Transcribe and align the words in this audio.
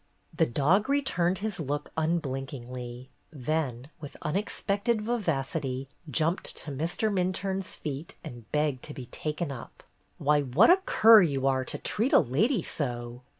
The 0.35 0.47
dog 0.47 0.89
returned 0.89 1.37
his 1.45 1.59
look 1.59 1.91
unblinkingly, 1.95 3.11
then, 3.31 3.91
with 3.99 4.17
unexpected 4.23 4.99
vivacity, 4.99 5.89
jumped 6.09 6.55
to 6.57 6.71
Mr. 6.71 7.13
Minturne's 7.13 7.75
feet 7.75 8.15
and 8.23 8.51
begged 8.51 8.81
to 8.85 8.95
be 8.95 9.05
taken 9.05 9.51
up. 9.51 9.83
"Why, 10.17 10.41
what 10.41 10.71
a 10.71 10.77
cur 10.87 11.21
you 11.21 11.45
are 11.45 11.63
to 11.65 11.77
treat 11.77 12.13
a 12.13 12.19
lady 12.19 12.63
so 12.63 13.21